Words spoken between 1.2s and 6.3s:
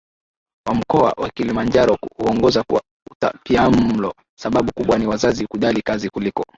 Kilimanjaro huongoza kwa utapiamlo Sababu kubwa ni wazazi kujali kazi